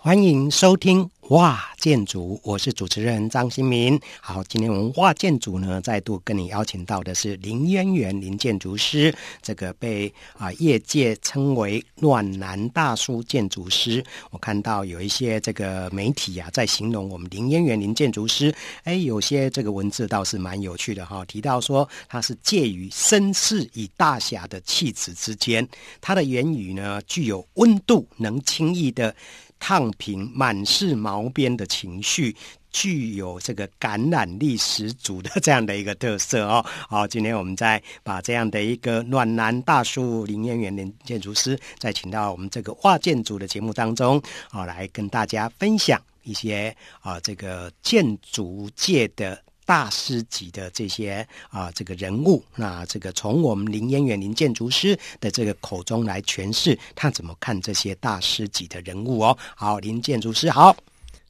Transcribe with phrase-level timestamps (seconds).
[0.00, 4.00] 欢迎收听哇建筑，我是主持人张新民。
[4.20, 14.02] 好，今天我们哇建筑呢，再度跟你邀请到的是林渊源林建筑师，这个被啊、业界称为暖男大叔建筑师。
[14.30, 18.54] 我看到有一些这个媒体啊，在形容我们林渊源林建筑师，
[18.84, 25.68] 哎，有些这个文字倒是蛮有趣的哈、提到说他是介于绅士与大侠的气质之间，
[26.00, 29.12] 他的言语呢，具有温度，能轻易的。
[29.58, 32.34] 烫平满是毛边的情绪，
[32.70, 36.64] 具有这个感染力十足的这样的一个特色哦。
[36.88, 49.42] 好，今天我们再把这样的一个暖男大叔林彦元林建筑师，再请到我们这个画建筑的节目当中啊，来跟大家分享一些啊这个建筑界的。
[49.68, 59.36] 大师级的这些啊，这个人物，那这个从我们林渊远林建筑师的这个口中来诠释，他怎么看这些大师级的人物哦。
[59.54, 60.74] 好，林建筑师好。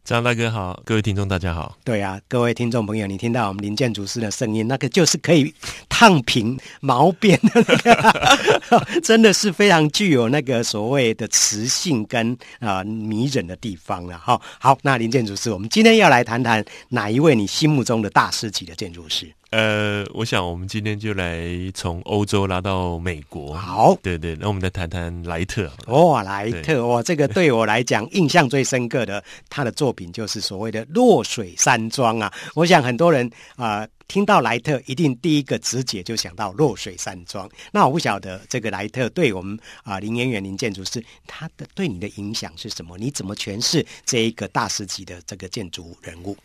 [0.09, 1.77] 张大哥好，各位听众大家好。
[1.85, 5.53] 对啊，各位听众朋友，你听到我们林建筑师的声音，那个就是可以
[5.87, 14.41] 烫平毛边的那个， 真的是非常具有那个所谓的磁性跟啊、迷人的地方了哈。
[14.59, 19.31] 好，那林建筑师，我们今天要来谈谈哪一位你心目中的大师级的建筑师？
[19.50, 23.54] 呃，我想我们今天就来从欧洲拉到美国。
[23.54, 25.72] 好，对对，那我们再谈谈莱特。
[25.86, 32.30] 哦，莱特，哇，这个对我来讲印象最深刻的他的作品就是所谓的落水山庄啊。
[32.54, 33.26] 我想很多人
[33.56, 37.48] 啊、呃、听到莱特，一定第一个直觉就想到落水山庄。
[37.72, 42.98] 那我不晓得这个莱特对我们啊、呃、林渊源林建筑师他的对你的影响是什么？
[42.98, 46.36] 你怎么诠释这一个大师级的这个建筑人物？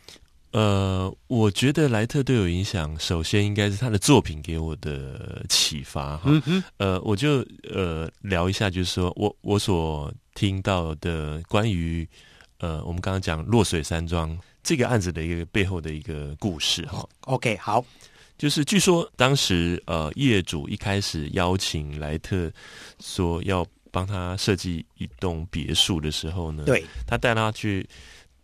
[0.53, 6.25] 呃，我觉得莱特对我影响，首先应该是他的作品给我的启发哈。
[6.27, 12.07] 嗯哼，呃，我就呃聊一下，就是说我我所听到的关于
[12.59, 17.03] 呃我们刚刚讲落水山庄这个案子的一个背后的一个故事哈。
[17.21, 17.83] OK，好，
[18.37, 22.51] 就是据说当时呃业主一开始邀请莱特
[22.99, 27.83] 说要帮他设计一栋别墅的时候呢，对，他带他去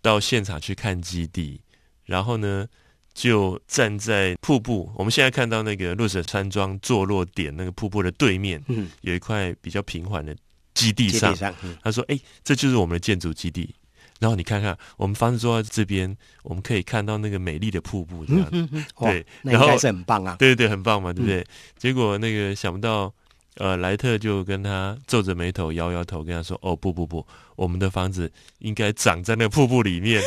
[0.02, 1.62] 到现场去看基地。
[2.10, 2.68] 然后呢，
[3.14, 4.92] 就站在瀑布。
[4.96, 10.36] 我们现在看到那个落水山庄坐落点那个瀑布的对面，嗯，有一块比较平缓的
[10.74, 11.32] 基地上。
[11.32, 13.76] 地上嗯、他说：“哎，这就是我们的建筑基地。
[14.20, 18.68] 然后你看看，我们房子坐在这边，我们可以看到那个美丽的瀑布，这样子。
[18.72, 20.36] 嗯、对，那应该是很棒啊。
[20.40, 21.42] 对对对，很棒嘛，对不对？
[21.42, 21.46] 嗯、
[21.78, 23.14] 结果那个想不到。”
[23.60, 27.28] 呃，莱特就跟他皱着眉头，摇摇头，跟他说：“哦，不不不，
[27.58, 30.24] 我们的房子应该长在那瀑布里面。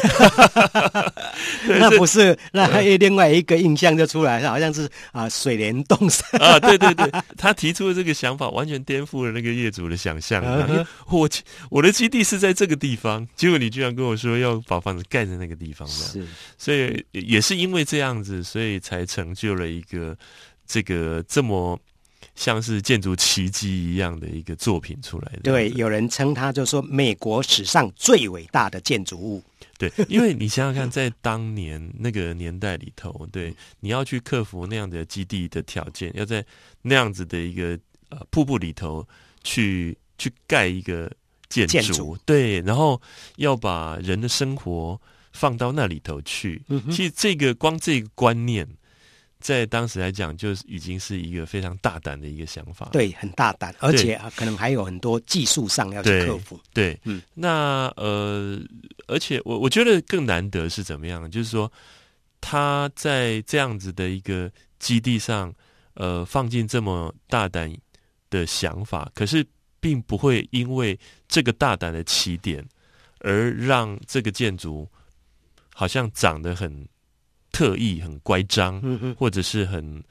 [1.66, 10.44] 对”那不是，那还有另外一个印象就出来了，好像是啊，水帘洞山啊，对对对，他提出的这个想法完全颠覆了那个业主的想象。
[11.08, 11.26] 我
[11.70, 16.22] 我的基地是在这个地方，结果你居然跟我说要把房子盖在那个地方，是，
[16.58, 20.14] 所以也是因为这样子，所以才成就了一个
[20.66, 21.80] 这个这么。
[22.42, 29.40] 像是建筑奇迹一样的一个作品出来的，对，有人称它就说美国史上最伟大的建筑物。
[29.78, 36.44] 对，因为你想想看，在当年那个年代里头，对，你要去克服那样的基地的条件，要在
[36.82, 39.06] 那样子的一个呃瀑布里头
[39.44, 41.08] 去去盖一个
[41.48, 43.00] 建筑，对，然后
[43.36, 46.60] 要把人的生活放到那里头去。
[46.90, 48.66] 其实这个光这个观念。
[49.42, 52.88] 在当时来讲，就是已经是一个非常大胆的一个想法。
[52.92, 56.58] 对，很大胆，而且可能还有很多技术上要去克服。
[56.72, 58.58] 对，对嗯，那呃，
[59.08, 61.28] 而且我我觉得更难得是怎么样？
[61.28, 61.70] 就是说
[62.40, 65.52] 他在这样子的一个基地上，
[65.94, 67.70] 呃，放进这么大胆
[68.30, 69.44] 的想法，可是
[69.80, 72.64] 并不会因为这个大胆的起点
[73.18, 74.88] 而让这个建筑
[75.74, 76.88] 好像长得很。
[77.52, 78.82] 特意很乖张，
[79.16, 80.02] 或者是很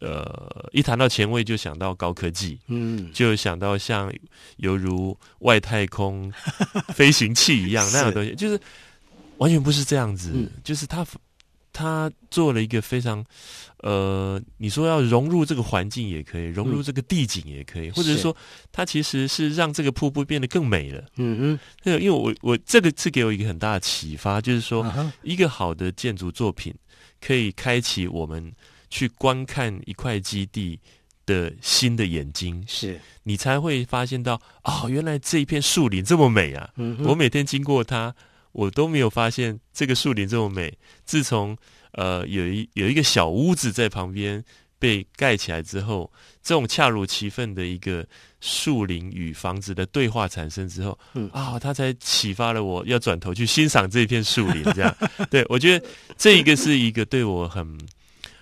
[0.00, 4.12] 呃，一谈到前卫就想到高科技，嗯，就想到像
[4.58, 6.32] 犹如外太空
[6.94, 8.58] 飞行器一样那样的东西，就是
[9.38, 11.04] 完全不是这样子，嗯、就是他
[11.72, 13.24] 他做了一个非常
[13.78, 18.36] 呃，你说要融入这个环境也可以，融入这个地景也可以，嗯、或者是说
[18.70, 25.10] 它其实是让这个瀑布变得更美了，嗯嗯，因为我我这个是给我一个很大的启发，就是说、uh.
[25.22, 26.74] 一个好的建筑作品。
[27.24, 28.52] 可以开启我们
[28.90, 30.76] 去观看一块基地
[31.24, 34.34] 的新的眼睛，是你才会发现到
[34.64, 36.68] 哦，原来这一片树林这么美啊！
[36.74, 38.12] 嗯、我每天经过它，
[38.52, 40.72] 我都没有发现这个树林这么美。
[41.04, 41.56] 自从
[41.92, 44.42] 呃有一有一个小屋子在旁边
[44.78, 46.10] 被盖起来之后，
[46.42, 48.04] 这种恰如其分的一个
[48.40, 54.62] 树林与房子的对话产生之后，嗯啊，他才启发了我要转头去欣赏这片树林。
[54.74, 54.96] 这样，
[55.30, 55.86] 对，我觉得
[56.18, 57.78] 这一个是一个对我很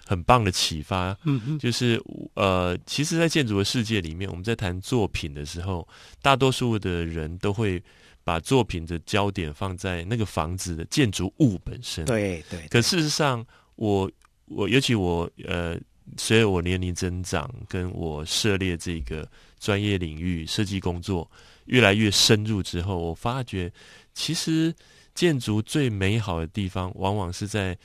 [0.06, 1.14] 很棒的启发。
[1.24, 2.02] 嗯，就是
[2.34, 5.86] 呃，其实，在建筑的世界里面，我们在谈作品的时候，
[6.22, 7.82] 大多数的人都会
[8.30, 12.04] 把作品的焦点放在那个房子的建筑物本身。
[12.04, 12.68] 对对，对。
[12.68, 13.44] 可事实上，
[13.76, 14.10] 我
[14.46, 15.76] 我尤其我呃。
[16.16, 19.24] 随着我年龄增长，跟我涉猎这个
[19.60, 21.30] 专业领域设计工作
[21.66, 23.70] 越来越深入之后，我发觉
[24.12, 24.74] 其实
[25.14, 27.78] 建筑最美好的地方，往往是在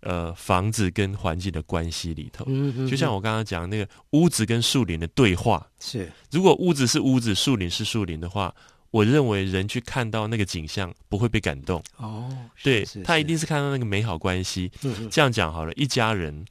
[0.00, 2.44] 呃房子跟环境的关系里头。
[2.48, 2.88] 嗯嗯。
[2.88, 8.52] 就像我刚刚讲那个屋子跟树林的对话，是如果屋子是屋子，树林是树林的话，
[8.90, 11.82] 我认为人去看到那个景象不会被感动。
[11.96, 14.70] 哦，对，他一定是看到那个美好关系。
[14.82, 15.08] 嗯。
[15.10, 16.44] 这样讲好了，一家人。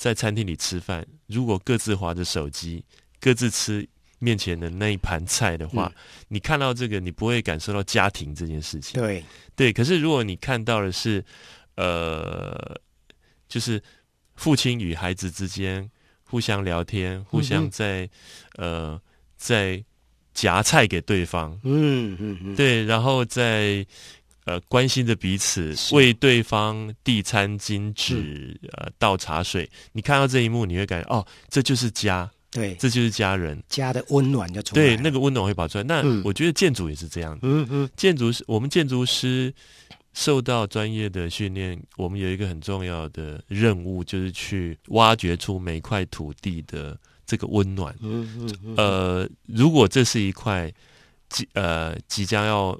[0.00, 2.84] 在餐厅里吃饭，如果各自划着手机，
[3.18, 3.84] 各自吃
[4.20, 9.00] 面前的那一盘菜的话，嗯，你看到这个，你不会感受到家庭这件事情。
[9.00, 9.24] 对
[9.56, 11.24] 对，可是如果你看到的是，
[11.74, 12.80] 呃，
[13.48, 13.82] 就是
[14.36, 15.90] 父亲与孩子之间
[16.22, 18.08] 互相聊天，互相在，
[18.58, 19.02] 嗯，呃
[19.36, 19.84] 在
[20.40, 23.84] 夹菜给对方，嗯嗯嗯，对，然后再。
[24.44, 29.68] 呃，关心着彼此，为对方递餐巾纸，呃，倒茶水。
[29.92, 34.88] 你看到这一幕，你会感觉哦，这就是家，对，这就是家人，家的温暖就出来了。
[34.88, 35.84] 对，那个温暖会跑出来。
[35.84, 37.38] 那、嗯、我觉得建筑也是这样。
[37.42, 39.52] 嗯嗯，建筑师，我们建筑师
[40.14, 47.94] 受到专业的训练，我们有一个很重要的任务，就是去挖掘出每块土地的这个温暖。
[48.76, 50.72] 呃，如果这是一块
[51.28, 52.76] 即呃即将要。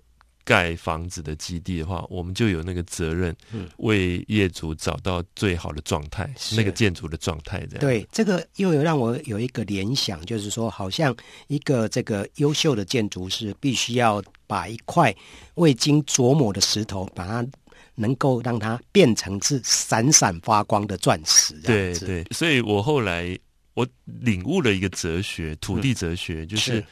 [0.48, 3.36] 盖房子的基地的话，我们就有那个责任，
[3.76, 7.58] 为业主找到最好的状态，嗯，那个建筑的状态。
[7.66, 11.14] 这样对，这个又有让我有一个联想，就是说，好像
[11.48, 15.14] 一个这个优秀的建筑师，必须要把一块
[15.56, 17.46] 未经琢磨的石头，把它
[17.94, 21.52] 能够让它变成是闪闪发光的钻石。
[21.60, 23.38] 对对，所以我后来
[23.78, 26.84] 我领悟了一个哲学，土地哲学，嗯，就是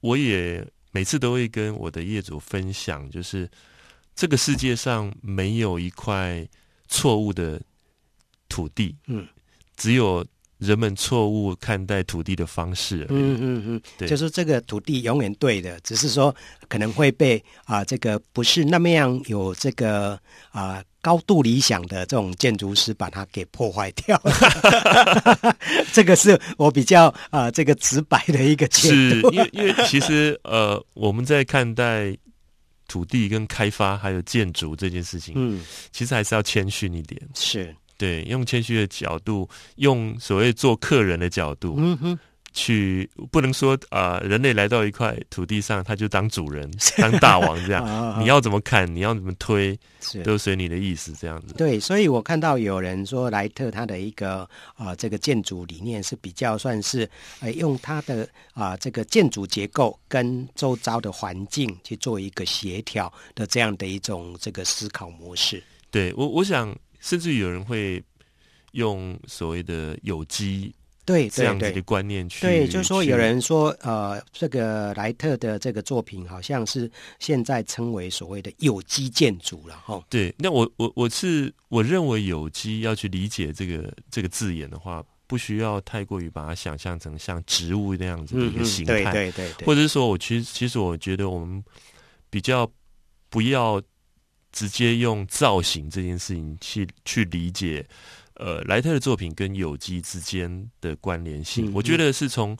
[0.00, 0.66] 我也。
[0.92, 3.46] 每次都会跟我的业主分享，就是
[4.14, 6.48] 这个世界上没有一块
[6.88, 7.60] 错误的
[8.48, 9.28] 土地，嗯，
[9.76, 10.26] 只有
[10.58, 13.06] 人们错误看待土地的方式。
[13.10, 16.34] 嗯嗯嗯，对，就是这个土地永远对的，只是说
[16.68, 20.12] 可能会被啊、呃，这个不是那么样有这个
[20.50, 20.76] 啊。
[20.76, 25.56] 呃高度理想的这种建筑师把它给破坏掉了，
[25.94, 28.88] 这个是我比较啊、呃、这个直白的一个解
[29.20, 29.30] 读。
[29.30, 32.12] 是因为因为其实呃我们在看待
[32.88, 35.62] 土地跟开发还有建筑这件事情，嗯，
[35.92, 37.22] 其实还是要谦逊一点。
[37.36, 42.18] 是对，用谦虚的角度，用所谓做客人的角度，嗯哼。
[42.58, 46.66] 去不能说啊、呃，人类来到一块土地上，他就当主人、
[46.96, 47.84] 当大王这样。
[48.18, 49.78] 你要怎么看，你要怎么推，
[50.24, 51.52] 都随你的意思这样子。
[51.52, 54.38] 对，所以我看到有人说莱特他的一个
[54.74, 57.06] 啊、呃，这个建筑理念是比较算是
[57.40, 65.62] 呃，用他的啊、呃、这个建筑结构跟周遭的环境去做一个协调的这样的一种这个思考模式。
[65.90, 66.74] 对我，我想
[67.06, 68.02] 甚至有人会
[68.72, 70.74] 用所谓的有机。
[71.04, 80.02] 对，这样子的观念去，对，就是说有人说，呃，这个莱特的这个作品好像是现在称为所谓的有机建筑了，哈。
[80.10, 91.64] 对，那我我我是我认为有机要去理解这个这个字眼的话，不需要太过于把它想象成像植物那样子的一个形态，嗯、对，对对对，或者是说我其实其实我觉得我们
[92.28, 92.68] 比较
[93.30, 93.80] 不要
[94.56, 97.86] 直接用造型这件事情去去理解。
[98.38, 102.56] 呃，莱特的作品跟有机之间的关联性，嗯，我觉得是从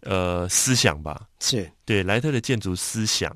[0.00, 1.70] 呃思想吧，是。
[1.84, 3.34] 对莱特的建筑思想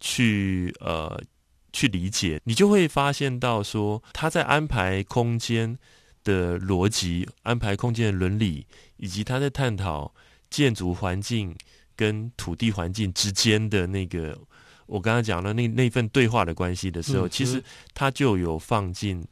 [0.00, 1.22] 去呃
[1.70, 5.78] 去理解，你就会发现到说他在安排空间
[6.24, 10.14] 的逻辑、安排空间的伦理，以及他在探讨
[10.48, 11.54] 建筑环境
[11.94, 14.38] 跟土地环境之间的那个
[14.86, 17.62] 我刚刚讲的那那份对话的关系的时候，嗯，其实
[17.94, 19.24] 他就有放进。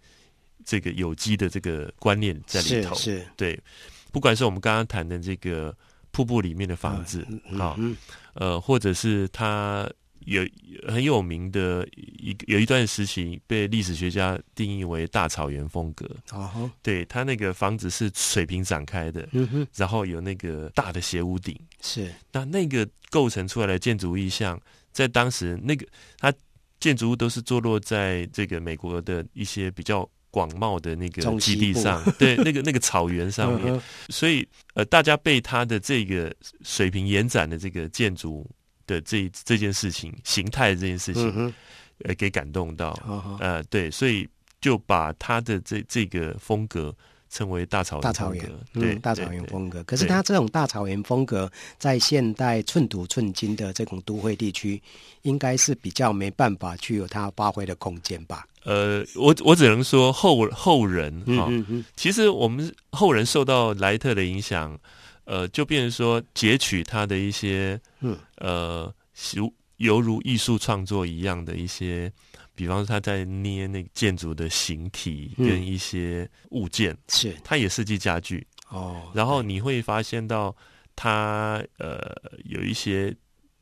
[0.63, 3.27] 这个有机的这个观念在里头，是，是。
[3.35, 3.59] 对，
[4.13, 5.75] 不管是我们刚刚谈的这个
[6.13, 7.23] 瀑布里面的房子，
[7.59, 7.97] 啊、嗯嗯，
[8.35, 9.91] 呃，或者是他
[10.27, 10.47] 有
[10.87, 24.61] 很有名的一有一段时期被历史学家定义为大草原风格，哦，对，它那个房子是水平展开的，嗯，然后有那个大的斜屋顶，是，那那个构成出来的建筑意象，
[24.93, 25.87] 在当时那个
[26.19, 26.33] 它
[26.79, 30.09] 建筑物都是坐落在这个美国的一些比较。
[30.33, 36.33] 广袤的那个基地上， 对，那个那个草原上面，嗯、所以呃，大家被它的这个
[36.63, 38.49] 水平延展的这个建筑
[38.87, 41.53] 的这这件事情形态这件事情，嗯、
[42.05, 44.25] 呃，给感动到，嗯、呃，对，所以
[44.61, 46.97] 就把他的这这个风格。
[47.31, 49.83] 称为大草原大草原，对，大草原风格。
[49.85, 54.83] 可是它这种大草原风格，在现代寸土寸金的这种都会地区，
[55.23, 58.45] 应该是比较没办法去有它发挥的空间吧？
[58.65, 64.77] 呃，我我只能说后后人哈，嗯嗯嗯，其实我们后人受到莱特的影响，
[65.25, 68.93] 呃，就变成说截取他的一些，嗯，呃，
[69.35, 72.13] 如犹如艺术创作一样的一些。
[72.61, 77.35] 比方说他在捏那个建筑的形体跟一些物件，嗯、是。
[77.43, 78.47] 他也设计家具。
[78.69, 79.11] 哦。
[79.15, 80.55] 然后你会发现到
[80.95, 82.15] 他呃
[82.45, 83.17] 有一些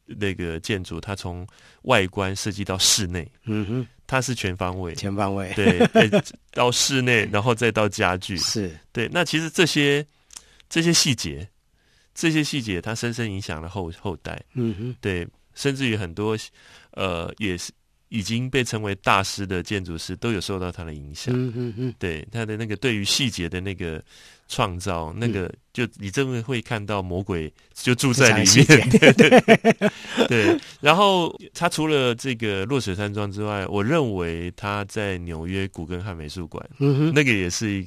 [0.05, 1.47] 那个建筑，它从
[1.83, 5.53] 外观设计到室内，嗯哼，它是全方位，全方位。
[5.55, 5.79] 对，
[6.51, 8.77] 到室内 然后再到家具，是。
[8.91, 9.09] 对。
[9.13, 10.05] 那其实这些
[10.69, 11.49] 这些细节，
[12.17, 15.25] 这些细节，它深深影响了后后代，嗯哼，对，
[15.55, 16.37] 甚至于很多
[16.95, 17.71] 呃也是。
[18.09, 24.03] 已经被称为大师的建筑师都有受到他的影响，嗯嗯嗯，对他的那个对于细节的那个
[24.49, 29.91] 创造，那个就你真的会看到魔鬼就住在里面， 对对
[30.27, 30.61] 对。
[30.81, 37.83] 然后他除了这个落水山庄之外，我认为他在纽约古根汉美术馆，嗯，那个也是一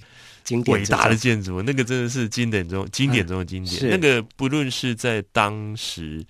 [0.61, 3.89] 个伟大的建筑，那个真的是经典中经典中的经典。
[3.89, 6.23] 那个不论是在当时。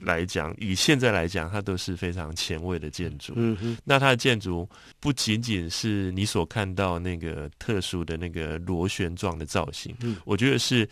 [0.00, 3.32] 来讲，以现在来讲，它都是非常前卫的建筑。
[3.36, 10.88] 嗯哼，那它的建筑不仅仅是你所看到那个特殊的那个螺旋状的造型，嗯，我觉得是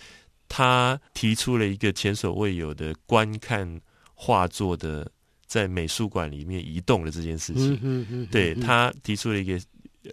[0.48, 3.80] 他提出了一个前所未有的观看
[4.14, 5.10] 画作的
[5.46, 7.74] 在美术馆里面移动的这件事情。
[7.82, 9.60] 嗯哼，嗯，对，他提出了一个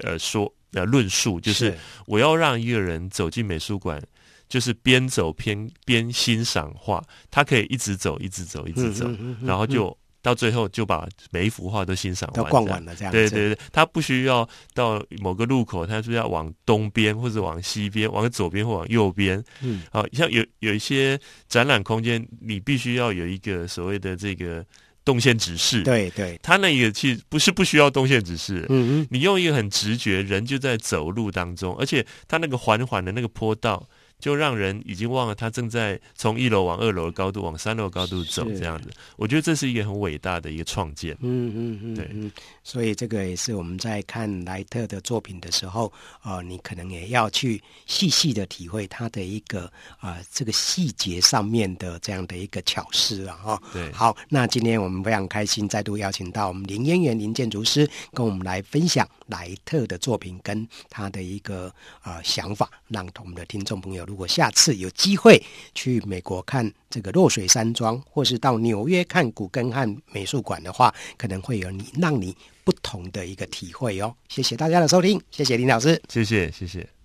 [0.01, 1.77] 呃说呃论述，就是
[2.07, 4.01] 我要让一个人走进美术馆。
[4.49, 13.11] 就是边走边边欣赏画，他可以一直走，一直走，一直走，嗯嗯嗯、然后就到最后就把每一幅画都欣赏完，都逛完了这样。
[13.11, 19.41] 对对对，他不需要到某个路口，他是要往东边或者往西边，往左边或往右边。
[19.61, 24.65] 嗯，好、啊，像有有一些展览空间，你必须要有一个所谓的这个
[25.05, 25.83] 动线指示。
[25.83, 28.65] 对对，他那个其实不是不需要动线指示。
[28.69, 33.87] 嗯嗯，你用一个很直觉，人就在走路当中，而且他那个缓缓的那个坡道。
[34.19, 41.15] 就让人已经忘了他正在从一楼往二楼的高度往三楼高度走这样子，我觉得这是一个很伟大的一个创建。
[41.21, 42.31] 嗯嗯嗯，对，
[42.63, 45.91] 所以这个也是我们在看莱特的作品的时候，
[46.23, 49.65] 呃，你可能也要去细细的体会他的一个
[49.99, 53.61] 啊、呃、这个细节上面的这样的一个巧思啊哈。
[53.71, 64.05] 对，好，那今天我们非常开心再度邀请到我们林渊源林建筑师跟我们来分享莱特的作品跟他的一个呃想法，让我们的听众朋友。
[64.05, 65.41] 如果下次有机会
[65.73, 74.13] 去美国看这个落水山庄，或是到纽约看古根汉美术馆的话，可能会有你让你不同的一个体会哦。
[74.27, 76.98] 谢谢大家的收听，谢谢林老师，谢谢谢谢。